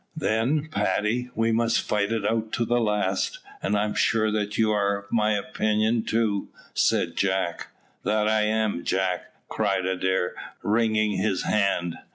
"Then, 0.17 0.67
Paddy, 0.71 1.29
we 1.35 1.51
must 1.51 1.79
fight 1.87 2.11
it 2.11 2.25
out 2.25 2.51
to 2.53 2.65
the 2.65 2.79
last, 2.81 3.37
and 3.61 3.77
I 3.77 3.83
am 3.83 3.93
sure 3.93 4.31
that 4.31 4.57
you 4.57 4.71
are 4.71 4.97
of 4.97 5.11
my 5.11 5.33
opinion 5.33 6.05
too," 6.05 6.47
said 6.73 7.15
Jack. 7.15 7.67
"That 8.03 8.27
I 8.27 8.41
am, 8.45 8.83
Jack," 8.83 9.25
cried 9.47 9.85
Adair, 9.85 10.33
wringing 10.63 11.17
his 11.17 11.43
hand. 11.43 11.97